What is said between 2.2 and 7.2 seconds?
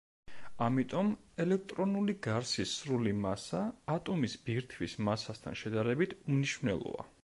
გარსის სრული მასა ატომის ბირთვის მასასთან შედარებით უმნიშვნელოა.